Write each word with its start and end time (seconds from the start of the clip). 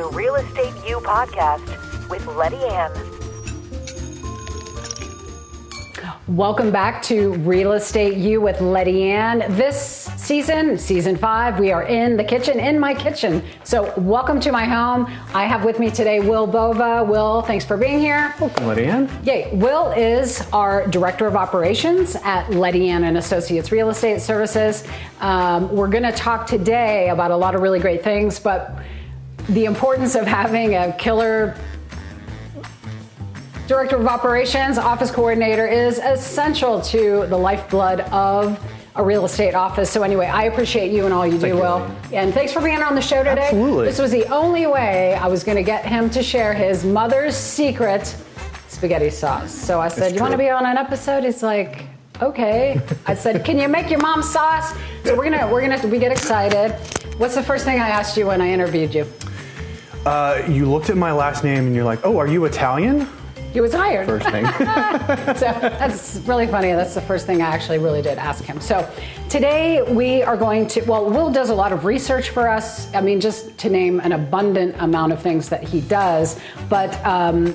the 0.00 0.08
Real 0.16 0.36
Estate 0.36 0.72
U 0.88 0.96
podcast 1.00 2.08
with 2.08 2.26
Letty 2.28 2.56
Ann. 2.56 2.90
Welcome 6.26 6.70
back 6.70 7.02
to 7.02 7.34
Real 7.34 7.72
Estate 7.72 8.16
U 8.16 8.40
with 8.40 8.62
Letty 8.62 9.02
Ann. 9.10 9.40
This 9.56 10.08
season, 10.16 10.78
season 10.78 11.18
five, 11.18 11.58
we 11.58 11.70
are 11.70 11.82
in 11.82 12.16
the 12.16 12.24
kitchen, 12.24 12.58
in 12.58 12.80
my 12.80 12.94
kitchen. 12.94 13.42
So, 13.62 13.92
welcome 13.98 14.40
to 14.40 14.50
my 14.50 14.64
home. 14.64 15.04
I 15.34 15.44
have 15.44 15.66
with 15.66 15.78
me 15.78 15.90
today 15.90 16.20
Will 16.20 16.46
Bova. 16.46 17.04
Will, 17.04 17.42
thanks 17.42 17.66
for 17.66 17.76
being 17.76 17.98
here. 17.98 18.34
Welcome, 18.40 18.68
Letty 18.68 18.86
Ann. 18.86 19.10
Yay. 19.22 19.54
Will 19.54 19.90
is 19.90 20.40
our 20.54 20.86
Director 20.86 21.26
of 21.26 21.36
Operations 21.36 22.16
at 22.24 22.48
Letty 22.50 22.88
Ann 22.88 23.04
and 23.04 23.18
Associates 23.18 23.70
Real 23.70 23.90
Estate 23.90 24.22
Services. 24.22 24.82
Um, 25.20 25.70
we're 25.70 25.88
going 25.88 26.04
to 26.04 26.12
talk 26.12 26.46
today 26.46 27.10
about 27.10 27.32
a 27.32 27.36
lot 27.36 27.54
of 27.54 27.60
really 27.60 27.80
great 27.80 28.02
things, 28.02 28.38
but 28.38 28.80
the 29.50 29.64
importance 29.64 30.14
of 30.14 30.26
having 30.26 30.76
a 30.76 30.92
killer 30.92 31.56
Director 33.66 33.96
of 33.96 34.06
Operations, 34.06 34.78
Office 34.78 35.12
Coordinator 35.12 35.66
is 35.66 35.98
essential 35.98 36.80
to 36.82 37.26
the 37.28 37.36
lifeblood 37.36 38.00
of 38.10 38.58
a 38.96 39.02
real 39.02 39.24
estate 39.24 39.54
office. 39.54 39.88
So 39.88 40.02
anyway, 40.02 40.26
I 40.26 40.44
appreciate 40.44 40.90
you 40.90 41.04
and 41.04 41.14
all 41.14 41.24
you 41.24 41.38
Thank 41.38 41.42
do, 41.42 41.48
you, 41.48 41.54
Will. 41.54 41.96
And 42.12 42.34
thanks 42.34 42.52
for 42.52 42.60
being 42.60 42.82
on 42.82 42.96
the 42.96 43.00
show 43.00 43.22
today. 43.22 43.42
Absolutely. 43.42 43.86
This 43.86 44.00
was 44.00 44.10
the 44.10 44.26
only 44.26 44.66
way 44.66 45.14
I 45.14 45.28
was 45.28 45.44
going 45.44 45.56
to 45.56 45.62
get 45.62 45.86
him 45.86 46.10
to 46.10 46.22
share 46.22 46.52
his 46.52 46.84
mother's 46.84 47.36
secret 47.36 48.16
spaghetti 48.66 49.10
sauce. 49.10 49.52
So 49.52 49.80
I 49.80 49.88
said, 49.88 50.14
"You 50.14 50.20
want 50.20 50.32
to 50.32 50.38
be 50.38 50.50
on 50.50 50.66
an 50.66 50.76
episode?" 50.76 51.22
He's 51.22 51.42
like, 51.42 51.84
"Okay." 52.20 52.80
I 53.06 53.14
said, 53.14 53.44
"Can 53.44 53.58
you 53.58 53.68
make 53.68 53.88
your 53.88 54.00
mom's 54.00 54.32
sauce?" 54.32 54.74
So 55.04 55.16
we're 55.16 55.30
gonna 55.30 55.48
we're 55.52 55.60
gonna 55.60 55.86
we 55.86 55.98
get 55.98 56.10
excited. 56.10 56.72
What's 57.18 57.34
the 57.36 57.42
first 57.42 57.64
thing 57.64 57.78
I 57.78 57.88
asked 57.88 58.16
you 58.16 58.26
when 58.26 58.40
I 58.40 58.50
interviewed 58.50 58.94
you? 58.94 59.06
Uh, 60.06 60.42
you 60.48 60.64
looked 60.64 60.88
at 60.88 60.96
my 60.96 61.12
last 61.12 61.44
name 61.44 61.66
and 61.66 61.74
you're 61.74 61.84
like, 61.84 62.00
oh, 62.04 62.16
are 62.18 62.26
you 62.26 62.46
Italian? 62.46 63.06
He 63.52 63.60
was 63.60 63.74
hired. 63.74 64.06
First 64.06 64.30
thing. 64.30 64.46
so 65.36 65.58
that's 65.60 66.16
really 66.26 66.46
funny. 66.46 66.72
That's 66.72 66.94
the 66.94 67.00
first 67.00 67.26
thing 67.26 67.42
I 67.42 67.48
actually 67.48 67.78
really 67.78 68.00
did 68.00 68.16
ask 68.16 68.44
him. 68.44 68.60
So 68.60 68.88
today 69.28 69.82
we 69.82 70.22
are 70.22 70.36
going 70.36 70.68
to, 70.68 70.82
well, 70.82 71.10
Will 71.10 71.30
does 71.30 71.50
a 71.50 71.54
lot 71.54 71.72
of 71.72 71.84
research 71.84 72.30
for 72.30 72.48
us. 72.48 72.92
I 72.94 73.00
mean, 73.00 73.20
just 73.20 73.58
to 73.58 73.68
name 73.68 74.00
an 74.00 74.12
abundant 74.12 74.76
amount 74.78 75.12
of 75.12 75.20
things 75.20 75.48
that 75.48 75.64
he 75.64 75.80
does. 75.82 76.40
But 76.68 76.94
um, 77.04 77.54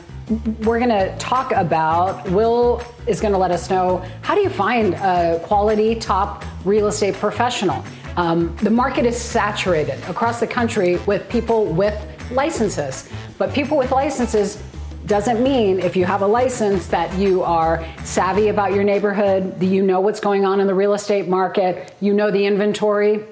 we're 0.64 0.80
going 0.80 0.90
to 0.90 1.16
talk 1.18 1.52
about, 1.54 2.30
Will 2.30 2.84
is 3.08 3.22
going 3.22 3.34
to 3.34 3.40
let 3.40 3.52
us 3.52 3.70
know 3.70 4.06
how 4.22 4.36
do 4.36 4.42
you 4.42 4.50
find 4.50 4.96
a 4.96 5.40
quality 5.46 5.96
top 5.96 6.44
real 6.66 6.88
estate 6.88 7.16
professional? 7.16 7.84
Um, 8.18 8.56
the 8.58 8.70
market 8.70 9.06
is 9.06 9.20
saturated 9.20 10.02
across 10.10 10.40
the 10.40 10.48
country 10.48 10.98
with 11.06 11.28
people 11.30 11.66
with 11.66 12.15
licenses. 12.32 13.10
But 13.38 13.54
people 13.54 13.78
with 13.78 13.92
licenses 13.92 14.62
doesn't 15.06 15.44
mean 15.44 15.80
if 15.80 15.96
you 15.96 16.06
have 16.06 16.22
a 16.22 16.28
license 16.28 16.88
that 16.88 17.14
you 17.18 17.44
are 17.44 17.86
savvy 18.04 18.48
about 18.48 18.74
your 18.74 18.84
neighborhood, 18.84 19.60
that 19.60 19.66
you 19.66 19.84
know 19.84 20.00
what's 20.00 20.20
going 20.20 20.46
on 20.46 20.60
in 20.60 20.68
the 20.68 20.74
real 20.74 20.94
estate 20.94 21.28
market, 21.28 21.94
you 22.02 22.14
know 22.14 22.32
the 22.32 22.46
inventory. 22.46 23.24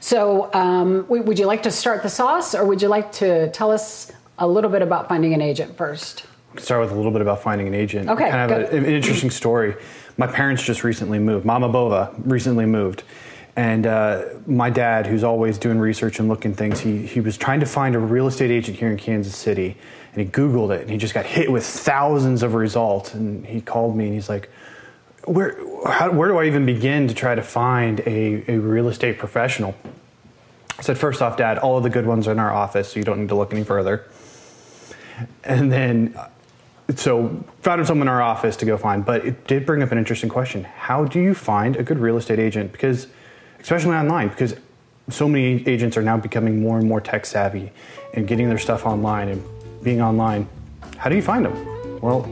So, 0.00 0.52
um, 0.52 1.06
would 1.08 1.38
you 1.38 1.46
like 1.46 1.62
to 1.62 1.70
start 1.70 2.02
the 2.02 2.10
sauce, 2.10 2.54
or 2.54 2.64
would 2.66 2.82
you 2.82 2.88
like 2.88 3.10
to 3.12 3.50
tell 3.52 3.70
us 3.70 4.12
a 4.38 4.46
little 4.46 4.68
bit 4.70 4.82
about 4.82 5.08
finding 5.08 5.32
an 5.32 5.40
agent 5.40 5.76
first? 5.76 6.24
Start 6.58 6.82
with 6.82 6.92
a 6.92 6.94
little 6.94 7.10
bit 7.10 7.20
about 7.22 7.42
finding 7.42 7.66
an 7.66 7.74
agent. 7.74 8.08
Okay, 8.10 8.28
Kind 8.30 8.52
of 8.52 8.72
a- 8.72 8.76
an 8.76 8.84
interesting 8.84 9.30
story. 9.30 9.74
My 10.18 10.26
parents 10.26 10.62
just 10.62 10.84
recently 10.84 11.18
moved. 11.18 11.44
Mama 11.44 11.68
Bova 11.68 12.12
recently 12.24 12.66
moved. 12.66 13.02
And 13.56 13.86
uh, 13.86 14.24
my 14.46 14.68
dad, 14.68 15.06
who's 15.06 15.22
always 15.22 15.58
doing 15.58 15.78
research 15.78 16.18
and 16.18 16.28
looking 16.28 16.54
things, 16.54 16.80
he, 16.80 17.06
he 17.06 17.20
was 17.20 17.36
trying 17.36 17.60
to 17.60 17.66
find 17.66 17.94
a 17.94 18.00
real 18.00 18.26
estate 18.26 18.50
agent 18.50 18.78
here 18.78 18.90
in 18.90 18.96
Kansas 18.96 19.36
City. 19.36 19.76
And 20.12 20.22
he 20.22 20.28
Googled 20.28 20.74
it 20.74 20.82
and 20.82 20.90
he 20.90 20.96
just 20.96 21.14
got 21.14 21.24
hit 21.24 21.50
with 21.50 21.64
thousands 21.64 22.42
of 22.42 22.54
results. 22.54 23.14
And 23.14 23.46
he 23.46 23.60
called 23.60 23.96
me 23.96 24.06
and 24.06 24.14
he's 24.14 24.28
like, 24.28 24.50
where, 25.24 25.56
how, 25.88 26.10
where 26.10 26.28
do 26.28 26.36
I 26.38 26.46
even 26.46 26.66
begin 26.66 27.08
to 27.08 27.14
try 27.14 27.34
to 27.34 27.42
find 27.42 28.00
a, 28.00 28.44
a 28.50 28.58
real 28.58 28.88
estate 28.88 29.18
professional? 29.18 29.74
I 30.78 30.82
said, 30.82 30.98
first 30.98 31.22
off, 31.22 31.36
Dad, 31.36 31.58
all 31.58 31.76
of 31.76 31.82
the 31.82 31.90
good 31.90 32.06
ones 32.06 32.26
are 32.26 32.32
in 32.32 32.38
our 32.38 32.52
office, 32.52 32.92
so 32.92 32.98
you 32.98 33.04
don't 33.04 33.20
need 33.20 33.28
to 33.28 33.36
look 33.36 33.52
any 33.52 33.64
further. 33.64 34.04
And 35.44 35.70
then, 35.70 36.14
uh, 36.16 36.28
so 36.96 37.44
found 37.62 37.86
someone 37.86 38.08
in 38.08 38.12
our 38.12 38.20
office 38.20 38.56
to 38.56 38.66
go 38.66 38.76
find, 38.76 39.04
but 39.04 39.24
it 39.24 39.46
did 39.46 39.64
bring 39.64 39.82
up 39.82 39.92
an 39.92 39.98
interesting 39.98 40.28
question. 40.28 40.64
How 40.64 41.04
do 41.04 41.20
you 41.20 41.32
find 41.34 41.76
a 41.76 41.82
good 41.82 41.98
real 41.98 42.16
estate 42.16 42.38
agent? 42.38 42.72
Because, 42.72 43.06
especially 43.64 43.96
online, 43.96 44.28
because 44.28 44.54
so 45.08 45.26
many 45.26 45.66
agents 45.66 45.96
are 45.96 46.02
now 46.02 46.18
becoming 46.18 46.60
more 46.60 46.78
and 46.78 46.86
more 46.86 47.00
tech 47.00 47.24
savvy 47.24 47.72
and 48.12 48.28
getting 48.28 48.50
their 48.50 48.58
stuff 48.58 48.84
online 48.84 49.30
and 49.30 49.42
being 49.82 50.02
online. 50.02 50.46
How 50.98 51.08
do 51.08 51.16
you 51.16 51.22
find 51.22 51.46
them? 51.46 52.00
Well, 52.02 52.28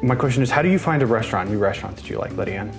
my 0.00 0.14
question 0.14 0.44
is, 0.44 0.50
how 0.50 0.62
do 0.62 0.68
you 0.68 0.78
find 0.78 1.02
a 1.02 1.06
restaurant, 1.06 1.50
new 1.50 1.58
restaurant 1.58 1.96
that 1.96 2.08
you 2.08 2.18
like, 2.18 2.38
Ann? 2.48 2.72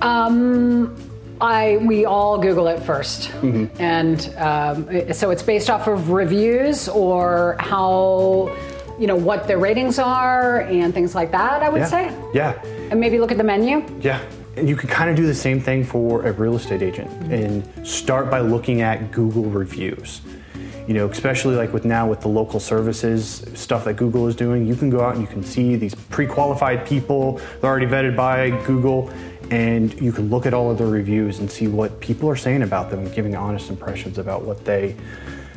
Um, 0.00 0.96
I 1.42 1.76
we 1.82 2.06
all 2.06 2.38
Google 2.38 2.68
it 2.68 2.80
1st 2.80 3.78
and 3.78 4.34
um, 4.38 5.12
so 5.12 5.30
it's 5.30 5.42
based 5.42 5.68
off 5.68 5.86
of 5.88 6.10
reviews 6.10 6.88
or 6.88 7.56
how 7.58 8.50
you 8.98 9.06
know 9.06 9.16
what 9.16 9.46
their 9.46 9.58
ratings 9.58 9.98
are 9.98 10.62
and 10.62 10.94
things 10.94 11.14
like 11.14 11.32
that. 11.32 11.62
I 11.62 11.68
would 11.68 11.82
yeah. 11.82 11.86
say, 11.86 12.16
Yeah. 12.32 12.62
and 12.90 12.98
maybe 12.98 13.18
look 13.18 13.30
at 13.30 13.36
the 13.36 13.44
menu. 13.44 13.84
Yeah, 14.00 14.20
and 14.60 14.68
you 14.68 14.76
can 14.76 14.90
kind 14.90 15.08
of 15.08 15.16
do 15.16 15.26
the 15.26 15.34
same 15.34 15.58
thing 15.58 15.82
for 15.82 16.26
a 16.26 16.32
real 16.32 16.54
estate 16.54 16.82
agent 16.82 17.10
mm-hmm. 17.10 17.32
and 17.32 17.86
start 17.86 18.30
by 18.30 18.40
looking 18.40 18.82
at 18.82 19.10
Google 19.10 19.44
reviews. 19.44 20.20
You 20.86 20.94
know, 20.94 21.08
especially 21.08 21.54
like 21.54 21.72
with 21.72 21.84
now 21.84 22.08
with 22.08 22.20
the 22.20 22.28
local 22.28 22.60
services 22.60 23.44
stuff 23.54 23.84
that 23.84 23.94
Google 23.94 24.26
is 24.28 24.36
doing, 24.36 24.66
you 24.66 24.74
can 24.74 24.90
go 24.90 25.00
out 25.00 25.14
and 25.14 25.22
you 25.22 25.28
can 25.28 25.42
see 25.42 25.76
these 25.76 25.94
pre-qualified 25.94 26.86
people, 26.86 27.40
they're 27.60 27.70
already 27.70 27.86
vetted 27.86 28.16
by 28.16 28.50
Google, 28.66 29.10
and 29.50 29.98
you 30.00 30.12
can 30.12 30.30
look 30.30 30.46
at 30.46 30.54
all 30.54 30.70
of 30.70 30.78
their 30.78 30.88
reviews 30.88 31.38
and 31.38 31.50
see 31.50 31.68
what 31.68 32.00
people 32.00 32.28
are 32.28 32.36
saying 32.36 32.62
about 32.62 32.90
them 32.90 33.00
and 33.00 33.14
giving 33.14 33.36
honest 33.36 33.70
impressions 33.70 34.18
about 34.18 34.42
what 34.42 34.64
they 34.64 34.96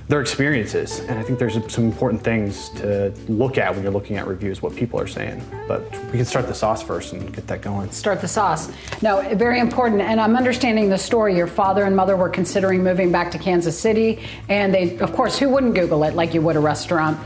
their 0.07 0.21
experiences. 0.21 0.99
And 1.01 1.17
I 1.17 1.23
think 1.23 1.39
there's 1.39 1.53
some 1.71 1.85
important 1.85 2.23
things 2.23 2.69
to 2.71 3.13
look 3.27 3.57
at 3.57 3.73
when 3.73 3.83
you're 3.83 3.91
looking 3.91 4.17
at 4.17 4.27
reviews, 4.27 4.61
what 4.61 4.75
people 4.75 4.99
are 4.99 5.07
saying. 5.07 5.43
But 5.67 5.89
we 6.07 6.13
can 6.13 6.25
start 6.25 6.47
the 6.47 6.53
sauce 6.53 6.83
first 6.83 7.13
and 7.13 7.33
get 7.33 7.47
that 7.47 7.61
going. 7.61 7.89
Start 7.91 8.21
the 8.21 8.27
sauce. 8.27 8.71
No, 9.01 9.21
very 9.35 9.59
important. 9.59 10.01
And 10.01 10.19
I'm 10.19 10.35
understanding 10.35 10.89
the 10.89 10.97
story. 10.97 11.35
Your 11.35 11.47
father 11.47 11.85
and 11.85 11.95
mother 11.95 12.17
were 12.17 12.29
considering 12.29 12.83
moving 12.83 13.11
back 13.11 13.31
to 13.31 13.37
Kansas 13.37 13.79
City, 13.79 14.21
and 14.49 14.73
they, 14.73 14.97
of 14.99 15.13
course, 15.13 15.39
who 15.39 15.49
wouldn't 15.49 15.75
Google 15.75 16.03
it 16.03 16.15
like 16.15 16.33
you 16.33 16.41
would 16.41 16.55
a 16.55 16.59
restaurant? 16.59 17.17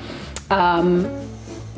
Um, 0.49 1.26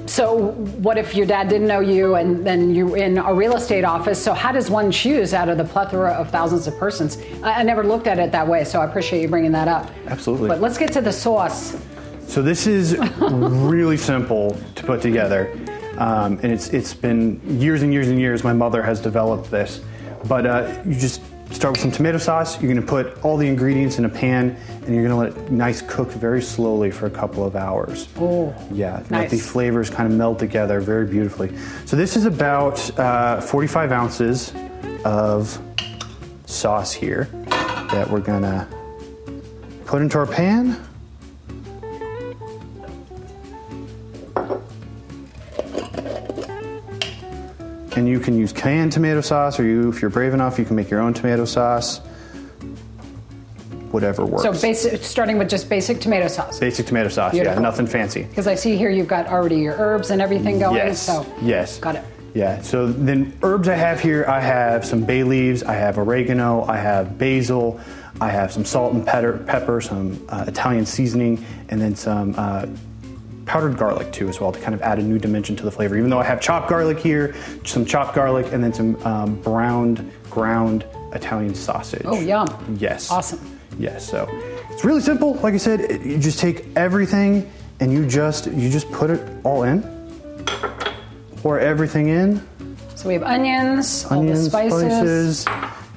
so, 0.09 0.53
what 0.81 0.97
if 0.97 1.13
your 1.13 1.27
dad 1.27 1.49
didn't 1.49 1.67
know 1.67 1.81
you 1.81 2.15
and 2.15 2.45
then 2.45 2.73
you're 2.73 2.97
in 2.97 3.19
a 3.19 3.31
real 3.31 3.55
estate 3.55 3.83
office? 3.83 4.21
So, 4.21 4.33
how 4.33 4.51
does 4.51 4.67
one 4.67 4.91
choose 4.91 5.35
out 5.35 5.49
of 5.49 5.59
the 5.59 5.63
plethora 5.63 6.11
of 6.13 6.31
thousands 6.31 6.65
of 6.65 6.75
persons? 6.79 7.19
I, 7.43 7.59
I 7.59 7.63
never 7.63 7.83
looked 7.83 8.07
at 8.07 8.17
it 8.17 8.31
that 8.31 8.47
way, 8.47 8.63
so 8.63 8.81
I 8.81 8.85
appreciate 8.85 9.21
you 9.21 9.27
bringing 9.27 9.51
that 9.51 9.67
up. 9.67 9.91
Absolutely. 10.07 10.47
But 10.47 10.61
let's 10.61 10.79
get 10.79 10.91
to 10.93 11.01
the 11.01 11.13
sauce. 11.13 11.77
So 12.27 12.41
this 12.41 12.65
is 12.65 12.97
really 13.19 13.97
simple 13.97 14.59
to 14.73 14.83
put 14.83 14.99
together, 14.99 15.55
um, 15.99 16.39
and 16.41 16.51
it's 16.51 16.69
it's 16.69 16.93
been 16.93 17.39
years 17.61 17.83
and 17.83 17.93
years 17.93 18.07
and 18.07 18.19
years. 18.19 18.43
My 18.43 18.53
mother 18.53 18.81
has 18.81 18.99
developed 18.99 19.51
this, 19.51 19.81
but 20.27 20.47
uh, 20.47 20.81
you 20.87 20.95
just 20.95 21.21
start 21.51 21.73
with 21.73 21.81
some 21.81 21.91
tomato 21.91 22.17
sauce. 22.17 22.61
You're 22.61 22.71
going 22.71 22.85
to 22.85 22.87
put 22.87 23.23
all 23.23 23.37
the 23.37 23.47
ingredients 23.47 23.97
in 23.97 24.05
a 24.05 24.09
pan, 24.09 24.55
and 24.85 24.95
you're 24.95 25.07
going 25.07 25.09
to 25.09 25.15
let 25.15 25.45
it 25.45 25.51
nice 25.51 25.81
cook 25.81 26.09
very 26.09 26.41
slowly 26.41 26.91
for 26.91 27.05
a 27.05 27.09
couple 27.09 27.45
of 27.45 27.55
hours. 27.55 28.07
Oh, 28.17 28.53
Yeah, 28.71 29.03
let 29.09 29.29
the 29.29 29.37
flavors 29.37 29.89
kind 29.89 30.11
of 30.11 30.17
meld 30.17 30.39
together 30.39 30.79
very 30.79 31.05
beautifully. 31.05 31.55
So 31.85 31.95
this 31.95 32.15
is 32.15 32.25
about 32.25 32.99
uh, 32.99 33.41
45 33.41 33.91
ounces 33.91 34.53
of 35.05 35.59
sauce 36.45 36.93
here 36.93 37.25
that 37.91 38.09
we're 38.09 38.19
gonna 38.19 38.67
put 39.85 40.01
into 40.01 40.17
our 40.17 40.27
pan. 40.27 40.79
And 47.99 48.07
you 48.07 48.21
can 48.21 48.37
use 48.39 48.53
canned 48.53 48.93
tomato 48.93 49.19
sauce, 49.19 49.59
or 49.59 49.65
you, 49.65 49.89
if 49.89 50.01
you're 50.01 50.09
brave 50.09 50.33
enough, 50.33 50.57
you 50.57 50.63
can 50.63 50.77
make 50.77 50.89
your 50.89 51.01
own 51.01 51.13
tomato 51.13 51.43
sauce. 51.43 51.97
Whatever 53.91 54.25
works. 54.25 54.43
So, 54.43 54.53
basic, 54.53 55.03
starting 55.03 55.37
with 55.37 55.49
just 55.49 55.67
basic 55.67 55.99
tomato 55.99 56.29
sauce. 56.29 56.59
Basic 56.59 56.85
tomato 56.85 57.09
sauce, 57.09 57.33
Beautiful. 57.33 57.57
yeah, 57.57 57.61
nothing 57.61 57.85
fancy. 57.85 58.23
Because 58.23 58.47
I 58.47 58.55
see 58.55 58.77
here 58.77 58.89
you've 58.89 59.09
got 59.09 59.27
already 59.27 59.57
your 59.57 59.73
herbs 59.73 60.11
and 60.11 60.21
everything 60.21 60.59
going. 60.59 60.77
Yes. 60.77 61.01
So, 61.01 61.25
yes. 61.41 61.77
got 61.79 61.97
it. 61.97 62.05
Yeah. 62.33 62.61
So 62.61 62.89
then 62.89 63.37
herbs 63.43 63.67
I 63.67 63.75
have 63.75 63.99
here, 63.99 64.23
I 64.29 64.39
have 64.39 64.85
some 64.85 65.03
bay 65.03 65.23
leaves, 65.23 65.61
I 65.63 65.73
have 65.73 65.97
oregano, 65.97 66.63
I 66.69 66.77
have 66.77 67.17
basil, 67.17 67.81
I 68.21 68.29
have 68.29 68.53
some 68.53 68.63
salt 68.63 68.93
and 68.93 69.05
pepper, 69.05 69.43
pepper 69.45 69.81
some 69.81 70.25
uh, 70.29 70.45
Italian 70.47 70.85
seasoning, 70.85 71.43
and 71.67 71.81
then 71.81 71.95
some 71.95 72.33
uh, 72.37 72.65
powdered 73.49 73.75
garlic 73.77 74.11
too 74.13 74.29
as 74.29 74.39
well 74.39 74.51
to 74.51 74.59
kind 74.59 74.75
of 74.75 74.81
add 74.83 74.99
a 74.99 75.01
new 75.01 75.17
dimension 75.17 75.55
to 75.55 75.63
the 75.63 75.71
flavor. 75.71 75.97
Even 75.97 76.11
though 76.11 76.19
I 76.19 76.23
have 76.23 76.39
chopped 76.39 76.69
garlic 76.69 76.99
here, 76.99 77.33
some 77.65 77.83
chopped 77.83 78.13
garlic, 78.13 78.53
and 78.53 78.63
then 78.63 78.71
some 78.71 78.95
um, 79.07 79.41
browned 79.41 80.09
ground 80.29 80.85
Italian 81.13 81.55
sausage. 81.55 82.03
Oh, 82.05 82.19
yum. 82.19 82.47
Yes. 82.79 83.09
Awesome. 83.09 83.39
Yes, 83.79 84.07
so 84.07 84.27
it's 84.69 84.83
really 84.85 85.01
simple. 85.01 85.33
Like 85.35 85.55
I 85.55 85.57
said, 85.57 85.79
it- 85.81 86.01
you 86.01 86.19
just 86.19 86.37
take 86.37 86.67
everything 86.75 87.51
and 87.79 87.91
you 87.91 88.05
just 88.05 88.45
you 88.51 88.69
just 88.69 88.91
put 88.91 89.09
it 89.09 89.19
all 89.43 89.63
in. 89.63 89.81
Pour 91.37 91.59
everything 91.59 92.09
in. 92.09 92.45
So 92.95 93.07
we 93.07 93.13
have 93.15 93.23
onions, 93.23 94.05
all 94.11 94.19
Onions, 94.19 94.43
the 94.43 94.49
spices. 94.49 95.39
spices, 95.39 95.45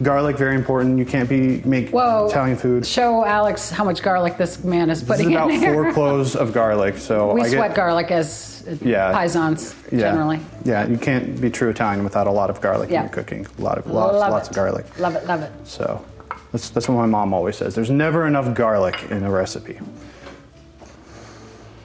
garlic, 0.03 0.37
very 0.37 0.55
important. 0.55 0.99
You 0.99 1.05
can't 1.05 1.29
be 1.29 1.61
make 1.65 1.91
Whoa. 1.91 2.27
Italian 2.29 2.57
food. 2.57 2.87
Show 2.87 3.25
Alex 3.25 3.71
how 3.71 3.85
much 3.85 4.03
garlic 4.03 4.37
this 4.37 4.63
man 4.65 4.91
is 4.91 5.03
putting 5.03 5.29
This 5.31 5.37
putting 5.39 5.55
is 5.57 5.63
about 5.63 5.69
in 5.69 5.75
there. 5.75 5.85
four 5.85 5.93
cloves 5.99 6.37
of 6.37 6.53
garlic. 6.53 6.99
So 6.99 7.35
we 7.35 7.43
I 7.43 7.45
get, 7.45 7.53
sweat 7.57 7.75
garlic 7.75 8.11
as 8.11 8.65
Yeah. 8.83 9.13
paisans 9.13 9.75
yeah, 9.93 9.99
generally. 10.01 10.41
Yeah, 10.65 10.87
you 10.87 10.97
can't 10.99 11.41
be 11.41 11.51
true 11.51 11.71
Italian 11.71 12.05
without 12.05 12.27
a 12.27 12.31
lot 12.31 12.51
of 12.51 12.61
garlic 12.61 12.91
Yeah. 12.91 12.99
in 13.01 13.05
your 13.07 13.13
cooking. 13.13 13.47
A 13.59 13.63
lot 13.63 13.79
of 13.79 13.87
lots, 13.87 14.15
Love 14.15 14.31
lots 14.33 14.49
it. 14.49 14.51
of 14.51 14.57
garlic. 14.57 14.87
Love 14.99 15.17
it, 15.17 15.27
love 15.27 15.43
it. 15.43 15.53
So 15.65 16.05
that's 16.53 16.71
that's 16.71 16.89
what 16.89 16.97
my 16.97 17.07
mom 17.07 17.33
always 17.35 17.57
says. 17.57 17.75
There's 17.75 17.91
never 17.91 18.27
enough 18.27 18.55
garlic 18.55 18.97
in 19.11 19.23
a 19.25 19.31
recipe. 19.31 19.79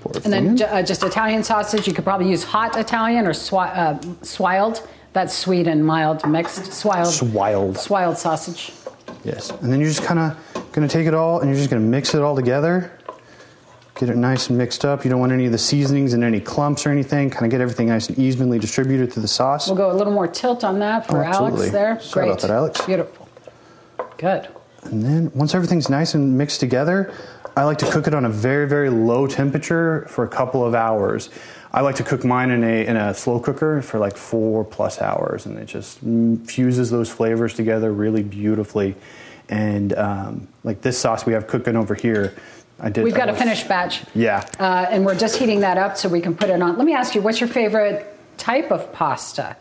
Pour 0.02 0.12
And 0.24 0.32
then 0.34 0.58
ju- 0.58 0.66
in. 0.66 0.70
uh, 0.70 0.82
just 0.84 1.04
Italian 1.04 1.44
sausage. 1.44 1.88
You 1.88 1.94
could 1.94 2.04
probably 2.04 2.30
use 2.30 2.44
hot 2.44 2.78
Italian 2.78 3.26
or 3.28 3.34
swi- 3.34 3.76
uh, 3.76 3.98
swiled. 4.24 4.88
That's 5.18 5.36
sweet 5.36 5.66
and 5.66 5.84
mild 5.84 6.24
mixed. 6.30 6.72
Swiled. 6.72 7.08
Swiled. 7.08 7.76
Swiled 7.80 8.20
sausage. 8.20 8.72
yes, 9.24 9.50
and 9.50 9.74
then 9.74 9.80
you're 9.80 9.90
just 9.90 10.04
kind 10.04 10.20
of 10.20 10.38
gonna 10.74 10.88
take 10.88 11.08
it 11.08 11.16
all 11.16 11.40
and 11.40 11.50
you're 11.50 11.58
just 11.58 11.72
gonna 11.72 11.82
mix 11.82 12.14
it 12.14 12.22
all 12.22 12.36
together. 12.36 12.92
Get 13.96 14.10
it 14.10 14.16
nice 14.16 14.50
and 14.50 14.60
mixed 14.60 14.86
up. 14.86 15.04
You 15.04 15.10
don't 15.10 15.20
want 15.20 15.32
any 15.32 15.48
of 15.48 15.52
the 15.52 15.58
seasonings 15.58 16.14
and 16.14 16.24
any 16.24 16.40
clumps 16.40 16.86
or 16.86 16.92
anything. 16.92 17.32
Kind 17.32 17.46
of 17.46 17.50
get 17.50 17.62
everything 17.62 17.88
nice 17.88 18.10
and 18.10 18.20
evenly 18.20 18.60
distributed 18.60 19.12
through 19.12 19.24
the 19.24 19.28
sauce. 19.28 19.66
We'll 19.68 19.76
go 19.76 19.90
a 19.92 19.98
little 19.98 20.14
more 20.14 20.28
tilt 20.28 20.64
on 20.64 20.78
that 20.82 21.08
for 21.08 21.26
Oh. 21.26 21.28
Alex 21.28 21.72
there. 21.72 22.00
Shout 22.00 22.12
Great. 22.12 22.30
out 22.30 22.38
to 22.42 22.52
Alex. 22.52 22.82
Beautiful. 22.86 23.28
Good. 24.18 24.50
And 24.84 25.04
then 25.04 25.32
once 25.34 25.56
everything's 25.56 25.90
nice 25.90 26.14
and 26.14 26.38
mixed 26.38 26.60
together, 26.60 27.12
I 27.58 27.64
like 27.64 27.80
to 27.80 27.90
cook 27.90 28.06
it 28.06 28.14
on 28.14 28.24
a 28.24 28.30
very, 28.30 28.68
very 28.68 28.92
low 28.92 29.26
temperature 29.26 30.06
for 30.10 30.24
a 30.24 30.28
couple 30.28 30.64
of 30.64 30.76
hours. 30.76 31.32
I 31.72 31.82
like 31.82 31.96
to 31.96 32.04
cook 32.04 32.24
mine 32.24 32.52
in 32.52 32.64
a, 32.64 32.86
in 32.86 32.96
a 32.96 33.16
slow 33.16 33.40
cooker 33.40 33.82
for 33.82 33.98
like 33.98 34.16
four 34.16 34.64
plus 34.64 35.02
hours, 35.02 35.48
and 35.48 35.58
it 35.58 35.66
just 35.66 35.98
fuses 36.48 36.92
those 36.92 37.10
flavors 37.10 37.56
together 37.56 37.92
really 37.92 38.22
beautifully. 38.22 38.94
And 39.50 39.98
um, 39.98 40.48
like 40.64 40.82
this 40.82 41.00
sauce 41.00 41.26
we 41.26 41.34
have 41.34 41.48
cooking 41.48 41.76
over 41.76 41.96
here, 41.96 42.36
I 42.80 42.92
did. 42.92 43.04
We've 43.04 43.16
got 43.16 43.28
a 43.28 43.34
finished 43.34 43.68
batch. 43.68 44.04
Yeah. 44.14 44.48
Uh, 44.60 44.86
and 44.92 45.04
we're 45.04 45.18
just 45.18 45.38
heating 45.38 45.62
that 45.62 45.80
up 45.80 45.98
so 45.98 46.10
we 46.10 46.22
can 46.22 46.36
put 46.36 46.52
it 46.52 46.62
on. 46.62 46.78
Let 46.78 46.86
me 46.86 46.94
ask 46.94 47.16
you, 47.16 47.22
what's 47.22 47.40
your 47.40 47.50
favorite 47.50 48.06
type 48.38 48.70
of 48.70 48.94
pasta? 48.94 49.58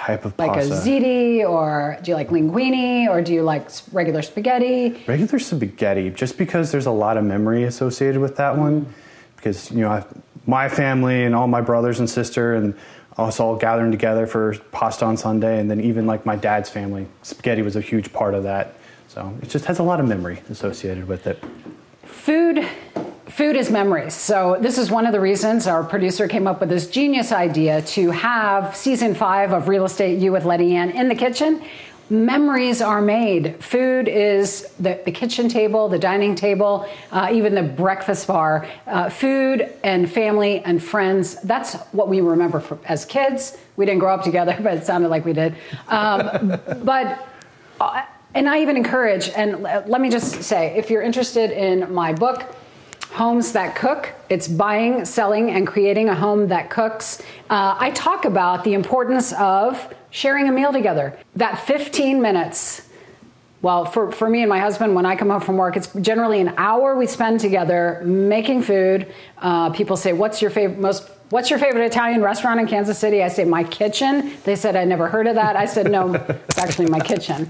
Type 0.00 0.24
of 0.24 0.38
Like 0.38 0.54
pasta. 0.54 0.72
a 0.72 0.76
ziti, 0.76 1.46
or 1.46 1.98
do 2.02 2.10
you 2.10 2.14
like 2.14 2.30
linguine, 2.30 3.06
or 3.08 3.20
do 3.20 3.34
you 3.34 3.42
like 3.42 3.68
regular 3.92 4.22
spaghetti? 4.22 5.04
Regular 5.06 5.38
spaghetti, 5.38 6.08
just 6.08 6.38
because 6.38 6.72
there's 6.72 6.86
a 6.86 6.90
lot 6.90 7.18
of 7.18 7.24
memory 7.24 7.64
associated 7.64 8.18
with 8.18 8.36
that 8.36 8.56
one. 8.56 8.86
Because, 9.36 9.70
you 9.70 9.80
know, 9.80 9.90
I, 9.90 10.04
my 10.46 10.70
family 10.70 11.24
and 11.24 11.34
all 11.34 11.46
my 11.48 11.60
brothers 11.60 11.98
and 11.98 12.08
sister 12.08 12.54
and 12.54 12.74
us 13.18 13.40
all 13.40 13.56
gathering 13.56 13.90
together 13.90 14.26
for 14.26 14.56
pasta 14.72 15.04
on 15.04 15.18
Sunday, 15.18 15.60
and 15.60 15.70
then 15.70 15.82
even 15.82 16.06
like 16.06 16.24
my 16.24 16.34
dad's 16.34 16.70
family, 16.70 17.06
spaghetti 17.22 17.60
was 17.60 17.76
a 17.76 17.82
huge 17.82 18.10
part 18.10 18.32
of 18.32 18.44
that. 18.44 18.76
So 19.08 19.36
it 19.42 19.50
just 19.50 19.66
has 19.66 19.80
a 19.80 19.82
lot 19.82 20.00
of 20.00 20.08
memory 20.08 20.40
associated 20.48 21.08
with 21.08 21.26
it. 21.26 21.44
Food, 22.04 22.66
food 23.40 23.56
is 23.56 23.70
memories. 23.70 24.12
So 24.12 24.58
this 24.60 24.76
is 24.76 24.90
one 24.90 25.06
of 25.06 25.12
the 25.12 25.20
reasons 25.20 25.66
our 25.66 25.82
producer 25.82 26.28
came 26.28 26.46
up 26.46 26.60
with 26.60 26.68
this 26.68 26.88
genius 26.88 27.32
idea 27.32 27.80
to 27.96 28.10
have 28.10 28.76
season 28.76 29.14
five 29.14 29.54
of 29.54 29.66
Real 29.66 29.86
Estate 29.86 30.18
U 30.18 30.32
with 30.32 30.44
Letty 30.44 30.76
Ann 30.76 30.90
in 30.90 31.08
the 31.08 31.14
kitchen. 31.14 31.64
Memories 32.10 32.82
are 32.82 33.00
made. 33.00 33.56
Food 33.64 34.08
is 34.08 34.70
the, 34.78 35.00
the 35.06 35.10
kitchen 35.10 35.48
table, 35.48 35.88
the 35.88 35.98
dining 35.98 36.34
table, 36.34 36.86
uh, 37.12 37.30
even 37.32 37.54
the 37.54 37.62
breakfast 37.62 38.26
bar. 38.26 38.68
Uh, 38.86 39.08
food 39.08 39.72
and 39.84 40.12
family 40.12 40.60
and 40.66 40.84
friends, 40.84 41.36
that's 41.40 41.76
what 41.92 42.08
we 42.08 42.20
remember 42.20 42.60
from, 42.60 42.78
as 42.84 43.06
kids. 43.06 43.56
We 43.76 43.86
didn't 43.86 44.00
grow 44.00 44.12
up 44.12 44.22
together, 44.22 44.54
but 44.62 44.74
it 44.74 44.84
sounded 44.84 45.08
like 45.08 45.24
we 45.24 45.32
did. 45.32 45.56
Um, 45.88 46.60
but 46.84 47.26
uh, 47.80 48.02
and 48.34 48.50
I 48.50 48.60
even 48.60 48.76
encourage, 48.76 49.30
and 49.30 49.62
let 49.62 50.00
me 50.02 50.10
just 50.10 50.42
say, 50.42 50.76
if 50.76 50.90
you're 50.90 51.02
interested 51.02 51.50
in 51.50 51.90
my 51.92 52.12
book, 52.12 52.54
Homes 53.12 53.52
That 53.52 53.74
Cook, 53.74 54.12
it's 54.28 54.46
buying, 54.46 55.04
selling, 55.04 55.50
and 55.50 55.66
creating 55.66 56.08
a 56.08 56.14
home 56.14 56.48
that 56.48 56.70
cooks. 56.70 57.20
Uh, 57.50 57.76
I 57.78 57.90
talk 57.90 58.24
about 58.24 58.62
the 58.62 58.74
importance 58.74 59.32
of 59.32 59.92
sharing 60.10 60.48
a 60.48 60.52
meal 60.52 60.72
together. 60.72 61.18
That 61.36 61.58
15 61.58 62.22
minutes. 62.22 62.88
Well, 63.62 63.84
for, 63.84 64.10
for 64.12 64.30
me 64.30 64.40
and 64.40 64.48
my 64.48 64.60
husband, 64.60 64.94
when 64.94 65.04
I 65.04 65.16
come 65.16 65.28
home 65.28 65.40
from 65.40 65.56
work, 65.56 65.76
it's 65.76 65.92
generally 66.00 66.40
an 66.40 66.54
hour 66.56 66.96
we 66.96 67.06
spend 67.06 67.40
together 67.40 68.00
making 68.04 68.62
food. 68.62 69.12
Uh, 69.38 69.70
people 69.70 69.96
say, 69.96 70.12
"What's 70.12 70.40
your 70.40 70.50
favorite 70.50 70.78
most?" 70.78 71.10
What's 71.30 71.48
your 71.48 71.60
favorite 71.60 71.84
Italian 71.84 72.22
restaurant 72.22 72.58
in 72.58 72.66
Kansas 72.66 72.98
City? 72.98 73.22
I 73.22 73.28
say 73.28 73.44
my 73.44 73.62
kitchen. 73.62 74.32
They 74.42 74.56
said 74.56 74.74
I 74.74 74.84
never 74.84 75.08
heard 75.08 75.28
of 75.28 75.36
that. 75.36 75.54
I 75.54 75.64
said 75.64 75.88
no, 75.88 76.12
it's 76.14 76.58
actually 76.58 76.86
my 76.86 76.98
kitchen. 76.98 77.48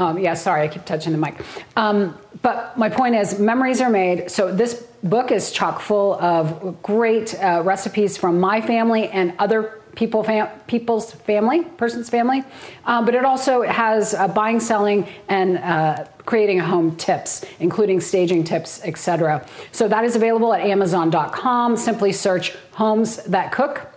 Um, 0.00 0.18
yeah, 0.18 0.34
sorry, 0.34 0.62
I 0.62 0.68
keep 0.68 0.84
touching 0.84 1.12
the 1.12 1.18
mic. 1.18 1.40
Um, 1.76 2.18
but 2.40 2.76
my 2.76 2.88
point 2.88 3.14
is, 3.14 3.38
memories 3.38 3.80
are 3.80 3.90
made. 3.90 4.28
So 4.28 4.52
this 4.52 4.88
book 5.02 5.30
is 5.30 5.50
chock 5.50 5.80
full 5.80 6.14
of 6.14 6.82
great 6.82 7.34
uh, 7.34 7.62
recipes 7.64 8.16
from 8.16 8.38
my 8.38 8.60
family 8.60 9.08
and 9.08 9.34
other 9.38 9.82
people 9.94 10.24
fam- 10.24 10.48
people's 10.66 11.12
family, 11.12 11.62
person's 11.62 12.08
family. 12.08 12.42
Uh, 12.84 13.04
but 13.04 13.14
it 13.14 13.24
also 13.24 13.62
has 13.62 14.14
uh, 14.14 14.28
buying, 14.28 14.60
selling, 14.60 15.06
and 15.28 15.58
uh, 15.58 16.04
creating 16.24 16.60
a 16.60 16.64
home 16.64 16.96
tips, 16.96 17.44
including 17.60 18.00
staging 18.00 18.44
tips, 18.44 18.80
etc. 18.84 19.46
So 19.72 19.88
that 19.88 20.04
is 20.04 20.16
available 20.16 20.52
at 20.54 20.60
Amazon.com. 20.60 21.76
Simply 21.76 22.12
search 22.12 22.54
"Homes 22.72 23.16
That 23.24 23.52
Cook." 23.52 23.91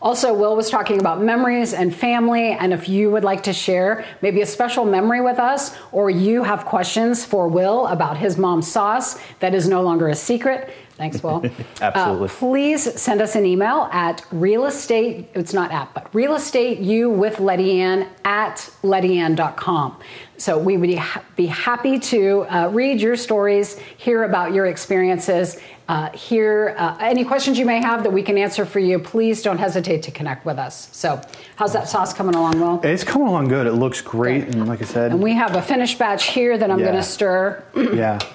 Also, 0.00 0.32
Will 0.32 0.54
was 0.54 0.70
talking 0.70 1.00
about 1.00 1.20
memories 1.20 1.74
and 1.74 1.92
family, 1.92 2.52
and 2.52 2.72
if 2.72 2.88
you 2.88 3.10
would 3.10 3.24
like 3.24 3.42
to 3.42 3.52
share 3.52 4.04
maybe 4.22 4.42
a 4.42 4.46
special 4.46 4.84
memory 4.84 5.20
with 5.20 5.40
us, 5.40 5.76
or 5.90 6.08
you 6.08 6.44
have 6.44 6.64
questions 6.64 7.24
for 7.24 7.48
Will 7.48 7.88
about 7.88 8.16
his 8.16 8.38
mom's 8.38 8.70
sauce 8.70 9.18
that 9.40 9.54
is 9.54 9.68
no 9.68 9.82
longer 9.82 10.08
a 10.08 10.14
secret, 10.14 10.72
thanks, 10.98 11.22
Will. 11.22 11.42
Absolutely. 11.80 12.26
Uh, 12.28 12.30
please 12.32 13.00
send 13.00 13.22
us 13.22 13.34
an 13.36 13.46
email 13.46 13.88
at 13.92 14.24
real 14.30 14.66
estate, 14.66 15.28
it's 15.34 15.54
not 15.54 15.70
at, 15.72 15.94
but 15.94 16.12
real 16.14 16.34
estate 16.34 16.78
you 16.80 17.08
with 17.08 17.40
Letty 17.40 17.80
Ann 17.80 18.08
at 18.24 18.56
lettyann.com. 18.82 19.96
So 20.36 20.58
we 20.58 20.76
would 20.76 21.00
be 21.36 21.46
happy 21.46 21.98
to 21.98 22.42
uh, 22.48 22.68
read 22.68 23.00
your 23.00 23.16
stories, 23.16 23.78
hear 23.96 24.22
about 24.24 24.52
your 24.52 24.66
experiences, 24.66 25.58
uh, 25.88 26.10
hear 26.10 26.74
uh, 26.78 26.96
any 27.00 27.24
questions 27.24 27.58
you 27.58 27.64
may 27.64 27.80
have 27.80 28.02
that 28.04 28.12
we 28.12 28.22
can 28.22 28.36
answer 28.38 28.64
for 28.66 28.78
you. 28.78 28.98
Please 28.98 29.42
don't 29.42 29.58
hesitate 29.58 30.02
to 30.04 30.10
connect 30.10 30.44
with 30.44 30.58
us. 30.58 30.90
So, 30.92 31.20
how's 31.56 31.72
that 31.72 31.88
sauce 31.88 32.12
coming 32.12 32.34
along, 32.34 32.60
Will? 32.60 32.78
It's 32.84 33.02
coming 33.02 33.26
along 33.26 33.48
good. 33.48 33.66
It 33.66 33.72
looks 33.72 34.00
great, 34.02 34.44
Good. 34.44 34.54
and 34.56 34.68
like 34.68 34.82
I 34.82 34.84
said, 34.84 35.12
And 35.12 35.22
we 35.22 35.32
have 35.32 35.56
a 35.56 35.62
finished 35.62 35.98
batch 35.98 36.26
here 36.26 36.58
that 36.58 36.70
I'm 36.70 36.78
Yeah. 36.78 36.84
going 36.84 36.96
to 36.98 37.02
stir. 37.02 37.64
yeah. 37.74 38.18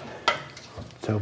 So, 1.03 1.22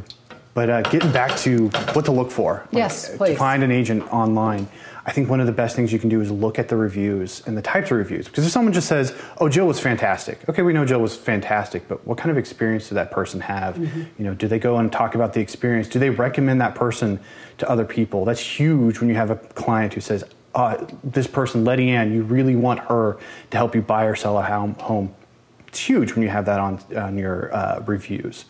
but 0.54 0.70
uh, 0.70 0.82
getting 0.84 1.12
back 1.12 1.36
to 1.38 1.70
what 1.94 2.06
to 2.06 2.12
look 2.12 2.32
for. 2.32 2.68
Yes, 2.72 3.10
uh, 3.10 3.18
please. 3.18 3.34
To 3.34 3.38
find 3.38 3.64
an 3.64 3.72
agent 3.72 4.12
online, 4.12 4.68
I 5.06 5.12
think 5.12 5.30
one 5.30 5.40
of 5.40 5.48
the 5.48 5.52
best 5.52 5.76
things 5.76 5.92
you 5.92 6.00
can 6.00 6.10
do 6.10 6.22
is 6.22 6.30
look 6.30 6.60
at 6.60 6.68
the 6.68 6.76
reviews 6.76 7.42
and 7.48 7.58
the 7.58 7.62
types 7.62 7.90
of 7.90 7.98
reviews. 7.98 8.28
Because 8.28 8.46
if 8.46 8.52
someone 8.52 8.74
just 8.74 8.88
says, 8.88 9.16
"Oh, 9.40 9.50
Jill 9.50 9.66
was 9.66 9.80
fantastic," 9.80 10.48
okay, 10.50 10.62
we 10.62 10.74
know 10.74 10.86
Jill 10.86 11.00
was 11.00 11.16
fantastic, 11.16 11.88
but 11.88 12.06
what 12.06 12.18
kind 12.18 12.32
of 12.32 12.38
experience 12.38 12.90
did 12.90 12.96
that 12.96 13.12
person 13.12 13.40
have? 13.42 13.76
Mm-hmm. 13.76 14.02
You 14.18 14.26
know, 14.26 14.34
do 14.34 14.48
they 14.48 14.60
go 14.60 14.78
and 14.78 14.92
talk 14.92 15.16
about 15.16 15.34
the 15.34 15.40
experience? 15.40 15.88
Do 15.88 16.00
they 16.00 16.10
recommend 16.10 16.62
that 16.62 16.76
person 16.76 17.20
to 17.60 17.70
other 17.70 17.86
people? 17.86 18.26
That's 18.26 18.42
huge 18.42 19.00
when 19.00 19.10
you 19.10 19.16
have 19.16 19.32
a 19.32 19.36
client 19.36 19.94
who 19.94 20.02
says, 20.02 20.24
uh, 20.54 20.86
"This 21.04 21.28
person, 21.28 21.64
Letty 21.64 21.90
Ann, 21.90 22.14
you 22.14 22.24
really 22.24 22.56
want 22.56 22.80
her 22.82 23.18
to 23.52 23.58
help 23.58 23.74
you 23.74 23.82
buy 23.82 24.06
or 24.06 24.16
sell 24.16 24.38
a 24.38 24.44
home." 24.44 24.76
home. 24.76 25.16
It's 25.68 25.80
huge 25.80 26.14
when 26.14 26.24
you 26.24 26.30
have 26.30 26.46
that 26.46 26.60
on 26.60 26.80
on 26.98 27.18
your 27.18 27.54
uh, 27.56 27.82
reviews. 27.86 28.46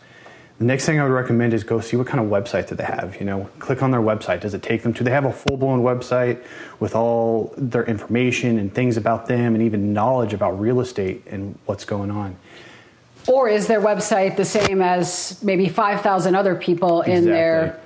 The 0.62 0.68
next 0.68 0.86
thing 0.86 1.00
I 1.00 1.02
would 1.02 1.10
recommend 1.10 1.54
is 1.54 1.64
go 1.64 1.80
see 1.80 1.96
what 1.96 2.06
kind 2.06 2.24
of 2.24 2.30
website 2.30 2.68
that 2.68 2.76
they 2.76 2.84
have. 2.84 3.18
You 3.18 3.26
know, 3.26 3.50
click 3.58 3.82
on 3.82 3.90
their 3.90 4.00
website. 4.00 4.42
Does 4.42 4.54
it 4.54 4.62
take 4.62 4.84
them 4.84 4.94
to? 4.94 5.02
They 5.02 5.10
have 5.10 5.24
a 5.24 5.32
full 5.32 5.56
blown 5.56 5.82
website 5.82 6.40
with 6.78 6.94
all 6.94 7.52
their 7.58 7.82
information 7.82 8.60
and 8.60 8.72
things 8.72 8.96
about 8.96 9.26
them, 9.26 9.56
and 9.56 9.64
even 9.64 9.92
knowledge 9.92 10.32
about 10.32 10.60
real 10.60 10.78
estate 10.78 11.26
and 11.26 11.58
what's 11.66 11.84
going 11.84 12.12
on. 12.12 12.36
Or 13.26 13.48
is 13.48 13.66
their 13.66 13.80
website 13.80 14.36
the 14.36 14.44
same 14.44 14.82
as 14.82 15.42
maybe 15.42 15.68
5,000 15.68 16.36
other 16.36 16.54
people 16.54 17.02
in 17.02 17.24
their 17.24 17.80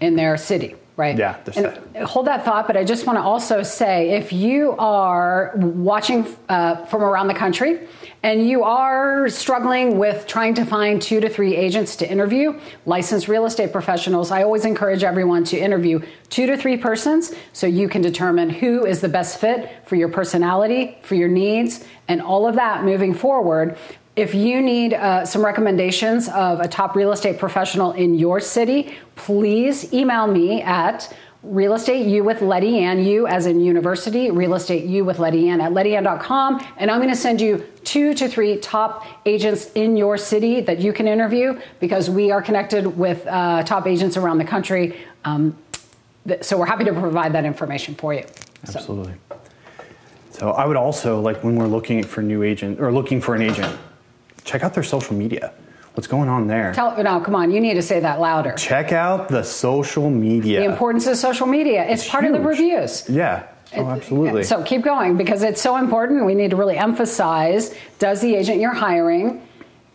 in 0.00 0.14
their 0.14 0.36
city, 0.36 0.76
right? 0.98 1.16
Yeah, 1.16 1.38
there's 1.44 1.56
And 1.56 2.04
hold 2.04 2.26
that 2.26 2.44
thought, 2.44 2.66
but 2.66 2.76
I 2.76 2.82
just 2.82 3.06
want 3.06 3.18
to 3.18 3.22
also 3.22 3.62
say 3.62 4.10
if 4.10 4.32
you 4.32 4.72
are 4.78 5.52
watching 5.54 6.26
uh, 6.48 6.84
from 6.86 7.02
around 7.02 7.28
the 7.28 7.34
country 7.34 7.86
and 8.24 8.48
you 8.48 8.64
are 8.64 9.28
struggling 9.28 9.96
with 9.96 10.26
trying 10.26 10.54
to 10.54 10.64
find 10.64 11.00
two 11.00 11.20
to 11.20 11.28
three 11.28 11.54
agents 11.54 11.94
to 11.96 12.10
interview, 12.10 12.58
licensed 12.84 13.28
real 13.28 13.46
estate 13.46 13.70
professionals, 13.70 14.32
I 14.32 14.42
always 14.42 14.64
encourage 14.64 15.04
everyone 15.04 15.44
to 15.44 15.56
interview 15.56 16.00
two 16.30 16.46
to 16.46 16.56
three 16.56 16.76
persons 16.76 17.32
so 17.52 17.68
you 17.68 17.88
can 17.88 18.02
determine 18.02 18.50
who 18.50 18.84
is 18.84 19.00
the 19.00 19.08
best 19.08 19.40
fit 19.40 19.70
for 19.86 19.94
your 19.94 20.08
personality, 20.08 20.98
for 21.02 21.14
your 21.14 21.28
needs, 21.28 21.84
and 22.08 22.20
all 22.20 22.48
of 22.48 22.56
that 22.56 22.82
moving 22.82 23.14
forward 23.14 23.78
If 24.18 24.34
you 24.34 24.60
need 24.60 24.94
uh, 24.94 25.24
some 25.24 25.44
recommendations 25.44 26.28
of 26.30 26.58
a 26.58 26.66
top 26.66 26.96
real 26.96 27.12
estate 27.12 27.38
professional 27.38 27.92
in 27.92 28.16
your 28.16 28.40
city, 28.40 28.96
please 29.14 29.94
email 29.94 30.26
me 30.26 30.60
at 30.60 31.14
real 31.44 31.74
estate 31.74 32.04
you 32.04 32.24
with 32.24 32.42
Letty 32.42 32.80
Ann, 32.80 33.04
you 33.04 33.28
as 33.28 33.46
in 33.46 33.60
university, 33.60 34.32
real 34.32 34.54
estate 34.54 34.86
you 34.86 35.04
with 35.04 35.20
Letty 35.20 35.48
Ann 35.48 35.60
at 35.60 35.70
lettyann.com. 35.70 36.66
And 36.78 36.90
I'm 36.90 36.98
going 36.98 37.10
to 37.10 37.14
send 37.14 37.40
you 37.40 37.64
two 37.84 38.12
to 38.14 38.28
three 38.28 38.56
top 38.56 39.06
agents 39.24 39.70
in 39.76 39.96
your 39.96 40.18
city 40.18 40.62
that 40.62 40.80
you 40.80 40.92
can 40.92 41.06
interview 41.06 41.56
because 41.78 42.10
we 42.10 42.32
are 42.32 42.42
connected 42.42 42.98
with 42.98 43.24
uh, 43.28 43.62
top 43.62 43.86
agents 43.86 44.16
around 44.16 44.38
the 44.38 44.44
country. 44.44 44.98
Um, 45.24 45.56
th- 46.26 46.42
so 46.42 46.58
we're 46.58 46.66
happy 46.66 46.82
to 46.86 46.92
provide 46.92 47.32
that 47.34 47.44
information 47.44 47.94
for 47.94 48.14
you. 48.14 48.24
So- 48.64 48.80
Absolutely. 48.80 49.14
So 50.32 50.50
I 50.50 50.66
would 50.66 50.76
also 50.76 51.20
like 51.20 51.44
when 51.44 51.54
we're 51.54 51.68
looking 51.68 52.02
for 52.02 52.20
new 52.20 52.42
agent 52.42 52.80
or 52.80 52.92
looking 52.92 53.20
for 53.20 53.36
an 53.36 53.42
agent, 53.42 53.78
check 54.44 54.62
out 54.62 54.74
their 54.74 54.82
social 54.82 55.14
media. 55.14 55.52
What's 55.94 56.06
going 56.06 56.28
on 56.28 56.46
there? 56.46 56.72
Tell, 56.74 57.02
no, 57.02 57.20
come 57.20 57.34
on, 57.34 57.50
you 57.50 57.60
need 57.60 57.74
to 57.74 57.82
say 57.82 57.98
that 58.00 58.20
louder. 58.20 58.52
check 58.52 58.92
out 58.92 59.28
the 59.28 59.42
social 59.42 60.10
media. 60.10 60.60
The 60.60 60.66
importance 60.66 61.06
of 61.08 61.16
social 61.16 61.46
media. 61.46 61.84
It's, 61.88 62.08
part 62.08 62.24
of 62.24 62.32
the 62.32 62.40
reviews. 62.40 63.08
Yeah. 63.08 63.48
Oh, 63.76 63.88
absolutely. 63.88 64.44
So 64.44 64.62
keep 64.62 64.82
going 64.82 65.16
because 65.16 65.42
it's 65.42 65.60
so 65.60 65.76
important. 65.76 66.24
We 66.24 66.34
need 66.34 66.50
to 66.50 66.56
really 66.56 66.76
emphasize 66.76 67.74
does 67.98 68.20
the 68.20 68.34
agent 68.34 68.60
you're 68.60 68.72
hiring, 68.72 69.46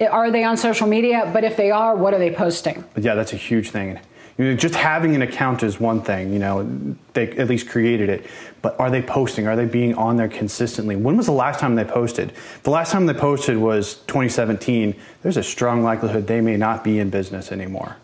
are 0.02 0.30
they 0.30 0.44
on 0.44 0.58
social 0.58 0.88
media? 0.88 1.30
But 1.34 1.44
if 1.44 1.58
they 1.58 1.72
are, 1.72 1.96
what 1.96 2.14
are 2.14 2.20
they 2.20 2.32
posting? 2.32 2.84
Yeah, 2.98 3.16
that's 3.16 3.34
a 3.34 3.38
huge 3.38 3.72
thing. 3.72 4.00
You 4.38 4.46
know, 4.46 4.56
just 4.56 4.74
having 4.74 5.16
an 5.16 5.22
account 5.22 5.62
is 5.62 5.80
one 5.80 6.02
thing. 6.02 6.34
You 6.34 6.40
know, 6.40 6.96
they 7.14 7.30
at 7.32 7.48
least 7.48 7.70
created 7.70 8.10
it. 8.10 8.26
But 8.62 8.80
are 8.80 8.90
they 8.90 9.02
posting? 9.02 9.48
Are 9.48 9.56
they 9.56 9.66
being 9.66 9.94
on 9.96 10.16
there 10.16 10.28
consistently? 10.28 10.96
When 10.96 11.18
was 11.18 11.28
the 11.28 11.34
last 11.34 11.60
time 11.60 11.76
they 11.76 11.84
posted? 11.84 12.34
The 12.64 12.72
last 12.72 12.92
time 12.92 13.06
they 13.06 13.14
posted 13.14 13.58
was 13.58 13.96
2017. 14.08 14.96
There's 15.22 15.38
a 15.38 15.44
strong 15.44 15.84
likelihood 15.84 16.26
they 16.28 16.42
may 16.42 16.58
not 16.58 16.84
be 16.84 17.00
in 17.00 17.10
business 17.10 17.52
anymore. 17.52 17.98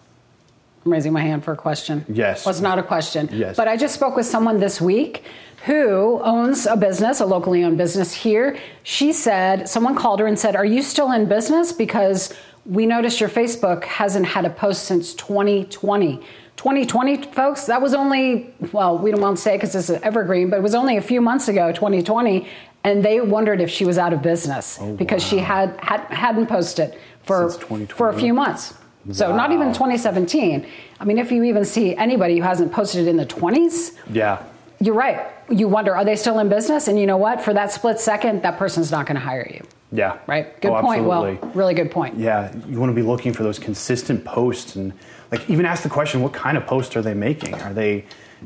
I'm 0.86 0.94
raising 0.94 1.14
my 1.14 1.22
hand 1.22 1.44
for 1.44 1.52
a 1.52 1.58
question. 1.58 2.06
Yes. 2.08 2.46
Well, 2.46 2.52
it's 2.52 2.62
not 2.62 2.80
a 2.80 2.84
question. 2.84 3.30
Yes. 3.32 3.58
But 3.58 3.68
I 3.68 3.76
just 3.76 3.96
spoke 3.96 4.16
with 4.16 4.26
someone 4.26 4.60
this 4.60 4.80
week 4.80 5.24
who 5.66 6.22
owns 6.24 6.66
a 6.66 6.78
business, 6.78 7.20
a 7.20 7.26
locally 7.26 7.64
owned 7.64 7.78
business 7.78 8.14
here. 8.14 8.58
She 8.84 9.12
said, 9.12 9.68
someone 9.68 9.96
called 9.96 10.22
her 10.22 10.28
and 10.28 10.40
said, 10.40 10.56
Are 10.56 10.66
you 10.66 10.82
still 10.82 11.12
in 11.12 11.28
business? 11.28 11.74
Because 11.74 12.34
we 12.70 12.86
noticed 12.86 13.20
your 13.20 13.30
Facebook 13.30 13.84
hasn't 13.84 14.26
had 14.28 14.46
a 14.46 14.50
post 14.50 14.84
since 14.84 15.14
2020. 15.16 16.18
2020, 16.56 17.24
folks, 17.32 17.66
that 17.66 17.82
was 17.82 17.94
only, 17.94 18.54
well, 18.72 18.98
we 18.98 19.12
don't 19.12 19.22
want 19.22 19.38
to 19.38 19.42
say 19.42 19.56
because 19.56 19.74
this 19.74 19.90
is 19.90 20.00
evergreen, 20.02 20.50
but 20.50 20.58
it 20.58 20.62
was 20.62 20.76
only 20.76 20.98
a 20.98 21.02
few 21.02 21.20
months 21.20 21.48
ago, 21.48 21.72
2020. 21.72 22.48
And 22.84 23.04
they 23.04 23.22
wondered 23.22 23.60
if 23.60 23.70
she 23.70 23.86
was 23.86 23.98
out 23.98 24.14
of 24.14 24.22
business 24.22 24.78
because 24.98 25.24
she 25.24 25.38
had, 25.40 25.78
had, 25.82 26.02
hadn't 26.06 26.48
posted 26.48 26.96
for, 27.24 27.50
for 27.50 28.10
a 28.10 28.14
few 28.14 28.34
months. 28.34 28.74
So 29.12 29.36
not 29.36 29.52
even 29.52 29.70
2017. 29.74 30.68
I 31.00 31.06
mean, 31.06 31.18
if 31.18 31.32
you 31.32 31.44
even 31.44 31.66
see 31.66 31.96
anybody 31.96 32.38
who 32.38 32.44
hasn't 32.44 32.72
posted 32.72 33.08
in 33.08 33.18
the 33.18 33.26
20s, 33.26 33.96
Yeah. 34.12 34.44
you're 34.80 34.94
right. 34.94 35.28
You 35.50 35.68
wonder, 35.68 35.96
are 35.96 36.06
they 36.06 36.16
still 36.16 36.38
in 36.40 36.50
business? 36.50 36.88
And 36.88 37.00
you 37.00 37.08
know 37.08 37.18
what? 37.18 37.42
For 37.42 37.54
that 37.54 37.72
split 37.72 38.00
second, 38.00 38.44
that 38.44 38.58
person's 38.60 38.92
not 38.92 39.08
going 39.08 39.16
to 39.16 39.22
hire 39.22 39.50
you. 39.52 39.66
Yeah. 39.92 40.20
Right? 40.28 40.60
Good 40.62 40.72
Oh, 40.72 40.82
point. 40.82 41.02
absolutely. 41.02 41.40
Well, 41.42 41.52
really 41.54 41.74
good 41.74 41.92
point. 41.92 42.18
Yeah, 42.18 42.54
you 42.68 42.80
want 42.80 42.92
to 42.92 42.96
be 42.96 43.02
looking 43.02 43.34
for 43.34 43.44
those 43.44 43.58
consistent 43.58 44.24
posts 44.24 44.76
and 44.76 44.94
like 45.32 45.50
even 45.50 45.66
ask 45.66 45.84
the 45.84 45.90
question 45.90 46.22
what 46.22 46.34
kind 46.34 46.58
of 46.58 46.66
posts 46.66 46.96
are 46.96 47.02
they 47.02 47.14
making? 47.14 47.56
Are 47.56 47.74
they, 47.74 48.06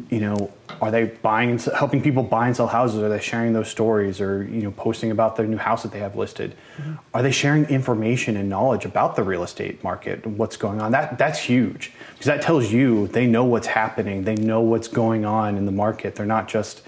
you 0.09 0.19
know, 0.19 0.51
are 0.81 0.89
they 0.89 1.05
buying 1.05 1.49
and 1.51 1.61
helping 1.61 2.01
people 2.01 2.23
buy 2.23 2.47
and 2.47 2.55
sell 2.55 2.67
houses? 2.67 3.01
Are 3.01 3.09
they 3.09 3.19
sharing 3.19 3.53
those 3.53 3.67
stories 3.67 4.21
or, 4.21 4.43
you 4.43 4.61
know, 4.61 4.71
posting 4.71 5.11
about 5.11 5.35
their 5.35 5.45
new 5.45 5.57
house 5.57 5.83
that 5.83 5.91
they 5.91 5.99
have 5.99 6.15
listed? 6.15 6.55
Mm-hmm. 6.77 6.93
Are 7.13 7.21
they 7.21 7.31
sharing 7.31 7.65
information 7.65 8.37
and 8.37 8.49
knowledge 8.49 8.85
about 8.85 9.15
the 9.15 9.23
real 9.23 9.43
estate 9.43 9.83
market 9.83 10.25
and 10.25 10.37
what's 10.37 10.55
going 10.57 10.81
on? 10.81 10.91
That 10.91 11.17
that's 11.17 11.39
huge 11.39 11.91
because 12.13 12.25
that 12.25 12.41
tells 12.41 12.71
you 12.71 13.07
they 13.07 13.27
know 13.27 13.43
what's 13.43 13.67
happening. 13.67 14.23
They 14.23 14.35
know 14.35 14.61
what's 14.61 14.87
going 14.87 15.25
on 15.25 15.57
in 15.57 15.65
the 15.65 15.71
market. 15.73 16.15
They're 16.15 16.25
not 16.25 16.47
just 16.47 16.83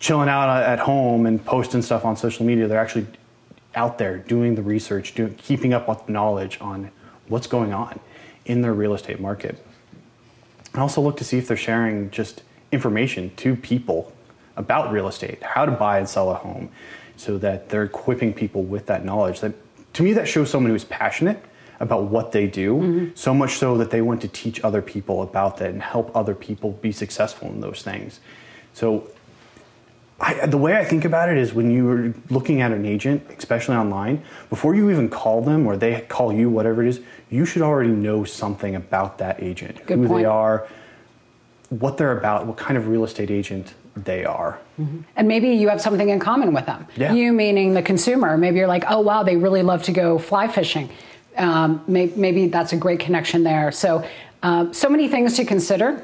chilling 0.00 0.28
out 0.28 0.48
at 0.62 0.78
home 0.80 1.26
and 1.26 1.44
posting 1.44 1.82
stuff 1.82 2.04
on 2.04 2.16
social 2.16 2.44
media. 2.46 2.66
They're 2.66 2.80
actually 2.80 3.06
out 3.74 3.98
there 3.98 4.18
doing 4.18 4.54
the 4.54 4.62
research, 4.62 5.14
doing, 5.14 5.34
keeping 5.34 5.72
up 5.72 5.88
with 5.88 6.08
knowledge 6.08 6.58
on 6.60 6.90
what's 7.28 7.46
going 7.46 7.72
on 7.72 8.00
in 8.44 8.62
their 8.62 8.72
real 8.72 8.94
estate 8.94 9.20
market. 9.20 9.64
And 10.72 10.82
also 10.82 11.00
look 11.00 11.16
to 11.18 11.24
see 11.24 11.38
if 11.38 11.48
they're 11.48 11.56
sharing 11.56 12.10
just 12.10 12.42
information 12.72 13.34
to 13.36 13.56
people 13.56 14.12
about 14.56 14.92
real 14.92 15.08
estate, 15.08 15.42
how 15.42 15.64
to 15.64 15.72
buy 15.72 15.98
and 15.98 16.08
sell 16.08 16.30
a 16.30 16.34
home, 16.34 16.70
so 17.16 17.38
that 17.38 17.68
they're 17.68 17.84
equipping 17.84 18.32
people 18.32 18.62
with 18.62 18.86
that 18.86 19.04
knowledge. 19.04 19.40
That 19.40 19.54
to 19.94 20.02
me, 20.02 20.12
that 20.14 20.28
shows 20.28 20.50
someone 20.50 20.70
who's 20.70 20.84
passionate 20.84 21.42
about 21.80 22.04
what 22.04 22.32
they 22.32 22.46
do, 22.46 22.74
mm-hmm. 22.74 23.06
so 23.14 23.32
much 23.32 23.56
so 23.56 23.78
that 23.78 23.90
they 23.90 24.02
want 24.02 24.20
to 24.20 24.28
teach 24.28 24.62
other 24.62 24.82
people 24.82 25.22
about 25.22 25.56
that 25.56 25.70
and 25.70 25.82
help 25.82 26.14
other 26.14 26.34
people 26.34 26.72
be 26.72 26.92
successful 26.92 27.48
in 27.48 27.60
those 27.60 27.82
things. 27.82 28.20
So 28.74 29.08
I, 30.20 30.46
the 30.46 30.58
way 30.58 30.76
I 30.76 30.84
think 30.84 31.06
about 31.06 31.30
it 31.30 31.38
is 31.38 31.54
when 31.54 31.70
you're 31.70 32.12
looking 32.28 32.60
at 32.60 32.72
an 32.72 32.84
agent, 32.84 33.26
especially 33.38 33.76
online, 33.76 34.22
before 34.50 34.74
you 34.74 34.90
even 34.90 35.08
call 35.08 35.40
them 35.40 35.66
or 35.66 35.76
they 35.76 36.02
call 36.02 36.30
you, 36.32 36.50
whatever 36.50 36.82
it 36.84 36.88
is, 36.88 37.00
you 37.30 37.46
should 37.46 37.62
already 37.62 37.90
know 37.90 38.24
something 38.24 38.76
about 38.76 39.16
that 39.18 39.42
agent, 39.42 39.84
Good 39.86 39.98
who 39.98 40.08
point. 40.08 40.22
they 40.22 40.24
are, 40.26 40.68
what 41.70 41.96
they're 41.96 42.16
about, 42.18 42.46
what 42.46 42.58
kind 42.58 42.76
of 42.76 42.88
real 42.88 43.04
estate 43.04 43.30
agent 43.30 43.74
they 43.96 44.24
are. 44.24 44.58
And 45.16 45.28
maybe 45.28 45.48
you 45.50 45.68
have 45.68 45.80
something 45.80 46.08
in 46.08 46.18
common 46.20 46.52
with 46.54 46.66
them. 46.66 46.86
Yeah. 46.96 47.12
You 47.12 47.32
meaning 47.32 47.74
the 47.74 47.82
consumer. 47.82 48.38
Maybe 48.38 48.58
you're 48.58 48.66
like, 48.66 48.84
oh, 48.88 49.00
wow, 49.00 49.22
they 49.22 49.36
really 49.36 49.62
love 49.62 49.82
to 49.84 49.92
go 49.92 50.18
fly 50.18 50.48
fishing. 50.48 50.90
Um, 51.36 51.82
maybe, 51.86 52.12
maybe 52.16 52.46
that's 52.48 52.72
a 52.72 52.76
great 52.76 53.00
connection 53.00 53.42
there. 53.42 53.72
So, 53.72 54.06
uh, 54.42 54.72
so 54.72 54.88
many 54.88 55.08
things 55.08 55.36
to 55.36 55.44
consider 55.44 56.02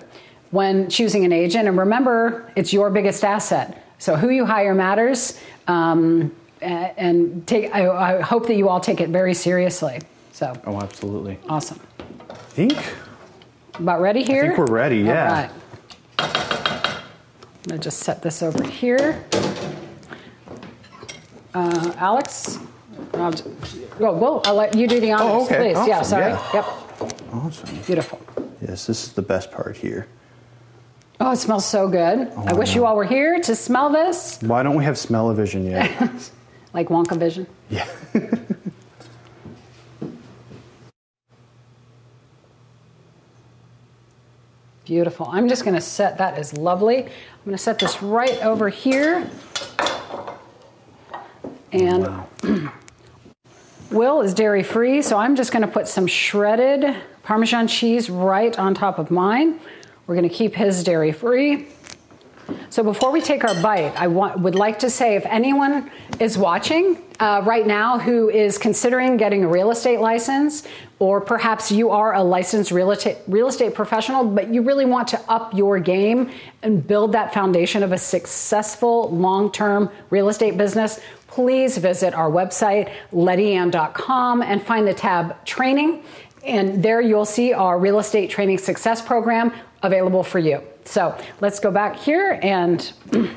when 0.50 0.90
choosing 0.90 1.24
an 1.24 1.32
agent. 1.32 1.68
And 1.68 1.78
remember, 1.78 2.52
it's 2.54 2.72
your 2.72 2.90
biggest 2.90 3.24
asset. 3.24 3.82
So, 3.98 4.16
who 4.16 4.30
you 4.30 4.44
hire 4.44 4.74
matters. 4.74 5.38
Um, 5.66 6.34
and 6.60 7.46
take, 7.46 7.74
I, 7.74 7.88
I 7.88 8.20
hope 8.22 8.46
that 8.46 8.54
you 8.56 8.68
all 8.68 8.80
take 8.80 9.00
it 9.00 9.10
very 9.10 9.34
seriously. 9.34 10.00
So, 10.32 10.54
Oh, 10.66 10.80
absolutely. 10.80 11.38
awesome. 11.48 11.78
I 12.30 12.34
think 12.34 12.76
About 13.78 14.00
ready 14.00 14.22
here? 14.22 14.44
I 14.44 14.46
think 14.48 14.58
we're 14.58 14.74
ready, 14.74 15.00
All 15.02 15.06
yeah. 15.14 15.32
right. 15.42 15.50
I'm 16.18 17.62
going 17.68 17.78
to 17.80 17.84
just 17.84 18.00
set 18.00 18.22
this 18.22 18.42
over 18.42 18.62
here. 18.66 19.24
Uh, 21.54 21.92
Alex? 21.96 22.58
I'll, 23.14 23.32
j- 23.32 23.44
oh, 24.00 24.12
well, 24.16 24.42
I'll 24.44 24.54
let 24.54 24.74
you 24.74 24.86
do 24.86 25.00
the 25.00 25.12
honors, 25.12 25.26
Oh, 25.30 25.44
okay. 25.46 25.72
please. 25.74 25.86
yeah, 25.88 26.02
sorry. 26.02 26.32
yeah. 26.32 26.50
Yep, 26.54 26.66
awesome. 27.32 27.76
beautiful. 27.86 28.20
Yes, 28.66 28.86
this 28.86 29.04
is 29.04 29.12
the 29.12 29.22
best 29.22 29.50
part 29.52 29.76
here. 29.76 30.06
Oh, 31.18 31.32
it 31.32 31.36
smells 31.36 31.64
so 31.64 31.88
good. 31.88 32.30
Oh 32.36 32.44
I 32.46 32.50
I 32.50 32.52
wish 32.52 32.74
you 32.74 32.84
all 32.84 32.94
were 32.96 33.04
here 33.04 33.40
to 33.40 33.54
smell 33.56 33.90
this, 33.90 34.38
Why 34.42 34.62
don't 34.62 34.76
we 34.76 34.84
have 34.84 34.98
smell-o-vision 34.98 35.64
yet? 35.66 36.30
like 36.74 36.88
Wonka 36.88 37.16
Vision. 37.18 37.46
yeah. 37.70 37.88
Beautiful. 44.84 45.26
I'm 45.28 45.48
just 45.48 45.64
going 45.64 45.74
to 45.74 45.80
set 45.80 46.18
that 46.18 46.38
is 46.38 46.56
lovely. 46.56 46.98
I'm 46.98 47.44
going 47.44 47.56
to 47.56 47.62
set 47.62 47.78
this 47.80 48.02
right 48.02 48.40
over 48.44 48.68
here. 48.68 49.28
And 51.72 52.08
Will 53.90 54.20
is 54.20 54.32
dairy 54.32 54.62
free, 54.62 55.02
so 55.02 55.16
I'm 55.16 55.34
just 55.34 55.50
going 55.50 55.62
to 55.62 55.68
put 55.68 55.88
some 55.88 56.06
shredded 56.06 56.94
Parmesan 57.24 57.66
cheese 57.66 58.08
right 58.08 58.56
on 58.58 58.74
top 58.74 59.00
of 59.00 59.10
mine. 59.10 59.58
We're 60.06 60.14
going 60.14 60.28
to 60.28 60.34
keep 60.34 60.54
his 60.54 60.84
dairy 60.84 61.12
free. 61.12 61.66
So 62.70 62.82
before 62.82 63.10
we 63.10 63.20
take 63.20 63.42
our 63.42 63.60
bite, 63.60 63.98
I 64.00 64.06
want, 64.06 64.38
would 64.40 64.54
like 64.54 64.78
to 64.80 64.90
say 64.90 65.16
if 65.16 65.26
anyone 65.26 65.90
is 66.20 66.38
watching 66.38 66.98
uh, 67.18 67.42
right 67.44 67.66
now 67.66 67.98
who 67.98 68.28
is 68.28 68.56
considering 68.58 69.16
getting 69.16 69.44
a 69.44 69.48
real 69.48 69.70
estate 69.70 69.98
license, 69.98 70.66
or 70.98 71.20
perhaps 71.20 71.72
you 71.72 71.90
are 71.90 72.14
a 72.14 72.22
licensed 72.22 72.70
real 72.70 72.90
estate, 72.92 73.18
real 73.26 73.48
estate 73.48 73.74
professional, 73.74 74.24
but 74.24 74.52
you 74.52 74.62
really 74.62 74.84
want 74.84 75.08
to 75.08 75.20
up 75.28 75.54
your 75.54 75.78
game 75.80 76.30
and 76.62 76.86
build 76.86 77.12
that 77.12 77.34
foundation 77.34 77.82
of 77.82 77.92
a 77.92 77.98
successful 77.98 79.10
long 79.10 79.50
term 79.50 79.90
real 80.10 80.28
estate 80.28 80.56
business, 80.56 81.00
please 81.26 81.76
visit 81.78 82.14
our 82.14 82.30
website, 82.30 82.92
lettyann.com, 83.12 84.42
and 84.42 84.62
find 84.62 84.86
the 84.86 84.94
tab 84.94 85.44
training. 85.44 86.02
And 86.44 86.80
there 86.80 87.00
you'll 87.00 87.24
see 87.24 87.52
our 87.52 87.78
real 87.78 87.98
estate 87.98 88.30
training 88.30 88.58
success 88.58 89.02
program 89.02 89.52
available 89.82 90.22
for 90.22 90.38
you. 90.38 90.62
So 90.84 91.16
let's 91.40 91.60
go 91.60 91.70
back 91.70 91.96
here 91.96 92.38
and. 92.42 92.92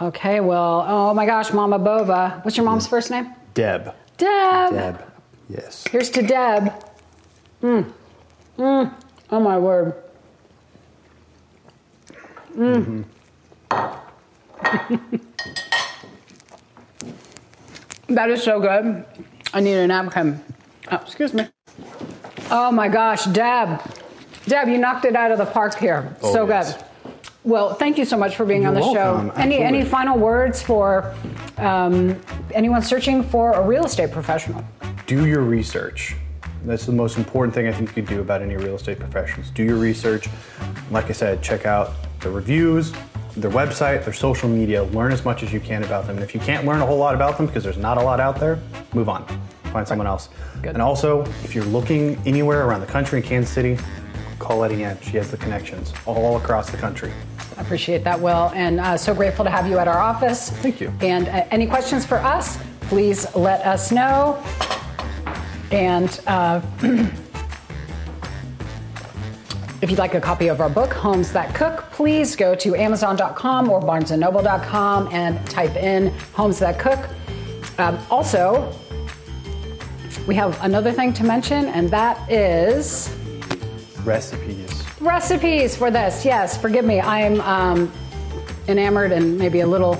Okay, 0.00 0.38
well, 0.38 0.84
oh 0.86 1.12
my 1.12 1.26
gosh, 1.26 1.52
Mama 1.52 1.76
Bova. 1.76 2.38
What's 2.42 2.56
your 2.56 2.64
mom's 2.64 2.86
first 2.86 3.10
name? 3.10 3.34
Deb. 3.54 3.92
Deb. 4.16 4.70
Deb. 4.70 5.02
Yes. 5.48 5.84
Here's 5.90 6.08
to 6.10 6.22
Deb. 6.22 6.72
Mm. 7.60 7.92
Mm. 8.58 8.94
Oh 9.30 9.40
my 9.40 9.58
word. 9.58 9.94
Mm. 12.56 13.04
That 18.08 18.30
is 18.30 18.42
so 18.42 18.58
good. 18.58 19.04
I 19.52 19.60
need 19.60 19.74
a 19.74 19.86
napkin. 19.86 20.42
Oh, 20.90 20.96
excuse 20.96 21.34
me. 21.34 21.46
Oh 22.50 22.70
my 22.72 22.88
gosh, 22.88 23.24
Deb. 23.26 23.80
Deb, 24.46 24.68
you 24.68 24.78
knocked 24.78 25.04
it 25.04 25.14
out 25.14 25.30
of 25.30 25.38
the 25.38 25.46
park 25.46 25.78
here. 25.78 26.16
Oh, 26.22 26.32
so 26.32 26.48
yes. 26.48 26.74
good. 26.74 26.84
Well, 27.44 27.74
thank 27.74 27.98
you 27.98 28.04
so 28.04 28.16
much 28.16 28.36
for 28.36 28.44
being 28.44 28.66
on 28.66 28.74
the 28.74 28.80
You're 28.80 28.94
show. 28.94 29.14
welcome. 29.14 29.32
Any 29.36 29.56
any 29.56 29.78
Absolutely. 29.78 29.90
final 29.90 30.18
words 30.18 30.62
for 30.62 31.14
um, 31.56 32.20
anyone 32.52 32.82
searching 32.82 33.22
for 33.22 33.52
a 33.52 33.62
real 33.66 33.84
estate 33.84 34.10
professional? 34.10 34.64
do 35.08 35.26
your 35.26 35.40
research. 35.40 36.14
That's 36.64 36.84
the 36.84 36.92
most 36.92 37.16
important 37.16 37.54
thing 37.54 37.66
I 37.66 37.72
think 37.72 37.88
you 37.88 37.94
could 37.94 38.06
do 38.06 38.20
about 38.20 38.42
any 38.42 38.56
real 38.56 38.74
estate 38.74 38.98
professionals. 38.98 39.48
Do 39.50 39.64
your 39.64 39.76
research. 39.76 40.28
Like 40.90 41.06
I 41.06 41.12
said, 41.12 41.42
check 41.42 41.64
out 41.64 41.92
the 42.20 42.30
reviews, 42.30 42.92
their 43.34 43.50
website, 43.50 44.04
their 44.04 44.12
social 44.12 44.50
media. 44.50 44.82
Learn 44.82 45.12
as 45.12 45.24
much 45.24 45.42
as 45.42 45.50
you 45.50 45.60
can 45.60 45.82
about 45.82 46.06
them. 46.06 46.16
And 46.16 46.24
if 46.24 46.34
you 46.34 46.40
can't 46.40 46.66
learn 46.66 46.82
a 46.82 46.86
whole 46.86 46.98
lot 46.98 47.14
about 47.14 47.38
them 47.38 47.46
because 47.46 47.64
there's 47.64 47.78
not 47.78 47.96
a 47.96 48.02
lot 48.02 48.20
out 48.20 48.38
there, 48.38 48.60
move 48.92 49.08
on. 49.08 49.24
Find 49.72 49.86
someone 49.86 50.06
else. 50.06 50.28
Good. 50.62 50.72
And 50.72 50.82
also, 50.82 51.22
if 51.44 51.54
you're 51.54 51.64
looking 51.64 52.20
anywhere 52.26 52.66
around 52.66 52.80
the 52.80 52.86
country 52.86 53.20
in 53.20 53.26
Kansas 53.26 53.52
City, 53.52 53.78
call 54.38 54.58
Letty 54.58 54.84
Ann. 54.84 54.98
She 55.00 55.16
has 55.16 55.30
the 55.30 55.36
connections 55.36 55.92
all 56.06 56.36
across 56.36 56.70
the 56.70 56.76
country. 56.76 57.12
I 57.56 57.62
appreciate 57.62 58.04
that, 58.04 58.20
Will, 58.20 58.52
and 58.54 58.78
uh, 58.78 58.96
so 58.96 59.12
grateful 59.14 59.44
to 59.44 59.50
have 59.50 59.66
you 59.66 59.78
at 59.78 59.88
our 59.88 59.98
office. 59.98 60.50
Thank 60.50 60.80
you. 60.80 60.92
And 61.00 61.28
uh, 61.28 61.44
any 61.50 61.66
questions 61.66 62.06
for 62.06 62.18
us, 62.18 62.56
please 62.82 63.26
let 63.34 63.66
us 63.66 63.90
know. 63.90 64.42
And 65.72 66.20
uh, 66.26 66.60
if 69.82 69.90
you'd 69.90 69.98
like 69.98 70.14
a 70.14 70.20
copy 70.20 70.48
of 70.48 70.60
our 70.60 70.70
book, 70.70 70.92
Homes 70.92 71.32
That 71.32 71.54
Cook, 71.54 71.84
please 71.90 72.36
go 72.36 72.54
to 72.54 72.76
Amazon.com 72.76 73.68
or 73.70 73.80
BarnesandNoble.com 73.80 75.08
and 75.12 75.44
type 75.50 75.74
in 75.76 76.08
Homes 76.32 76.60
That 76.60 76.78
Cook. 76.78 77.08
Um, 77.78 77.98
also, 78.08 78.72
we 80.28 80.34
have 80.34 80.62
another 80.62 80.92
thing 80.92 81.14
to 81.14 81.24
mention, 81.24 81.64
and 81.68 81.88
that 81.88 82.30
is 82.30 83.10
Recipes. 84.04 84.84
recipes 85.00 85.74
for 85.74 85.90
this. 85.90 86.22
Yes, 86.22 86.56
forgive 86.60 86.84
me. 86.84 87.00
I 87.00 87.20
am 87.20 87.40
um, 87.40 87.92
enamored 88.68 89.10
and 89.10 89.38
maybe 89.38 89.60
a 89.60 89.66
little 89.66 89.98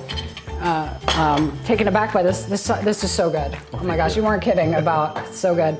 uh, 0.60 0.98
um, 1.16 1.58
taken 1.64 1.88
aback 1.88 2.12
by 2.12 2.22
this. 2.22 2.42
This 2.42 2.66
this 2.84 3.02
is 3.04 3.10
so 3.10 3.30
good. 3.30 3.56
Oh 3.72 3.82
my 3.82 3.96
gosh, 3.96 4.16
you 4.16 4.22
weren't 4.22 4.42
kidding 4.42 4.74
about 4.74 5.26
so 5.28 5.54
good. 5.54 5.78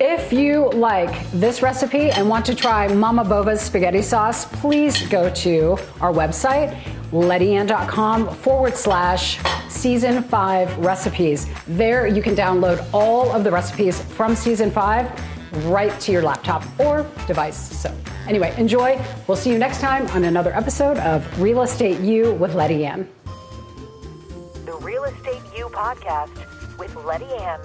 If 0.00 0.32
you 0.32 0.70
like 0.70 1.30
this 1.32 1.60
recipe 1.60 2.10
and 2.10 2.28
want 2.28 2.46
to 2.46 2.54
try 2.54 2.88
Mama 2.88 3.22
Bova's 3.22 3.60
spaghetti 3.60 4.02
sauce, 4.02 4.46
please 4.46 5.06
go 5.08 5.28
to 5.34 5.76
our 6.00 6.12
website, 6.12 6.74
lettyann.com 7.14 8.34
forward 8.36 8.76
slash 8.76 9.38
season 9.68 10.22
five 10.22 10.76
recipes. 10.78 11.46
There 11.66 12.06
you 12.06 12.22
can 12.22 12.34
download 12.34 12.86
all 12.92 13.30
of 13.32 13.44
the 13.44 13.50
recipes 13.50 14.00
from 14.00 14.34
season 14.34 14.70
five 14.70 15.10
right 15.66 15.98
to 16.00 16.12
your 16.12 16.22
laptop 16.22 16.64
or 16.80 17.08
device. 17.26 17.56
So, 17.56 17.94
anyway, 18.26 18.54
enjoy. 18.58 19.00
We'll 19.26 19.36
see 19.36 19.50
you 19.50 19.58
next 19.58 19.80
time 19.80 20.06
on 20.08 20.24
another 20.24 20.54
episode 20.54 20.98
of 20.98 21.40
Real 21.40 21.62
Estate 21.62 22.00
U 22.00 22.32
with 22.34 22.54
Letty 22.54 22.84
Ann. 22.84 23.08
The 24.64 24.76
Real 24.80 25.04
Estate 25.04 25.42
U 25.56 25.66
podcast 25.66 26.78
with 26.78 26.94
Letty 26.96 27.26
Ann. 27.26 27.60